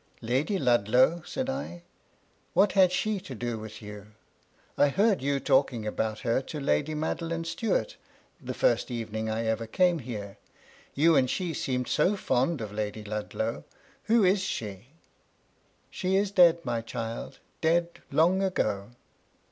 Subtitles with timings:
[0.23, 1.87] ^^ Lady Ludlow," said I, ^^
[2.53, 4.07] what had she to do with you?
[4.75, 7.25] I heard you talking about her to Lady Made BOUKD THE SOFA.
[7.25, 7.97] 11 line Stuart
[8.41, 10.37] the first eyening I ever came here;
[10.95, 13.63] you and she seemed so fond of Lady Ludlow;
[14.05, 14.83] who is she?'^^
[15.91, 18.89] She is dead, my child; dead long ago."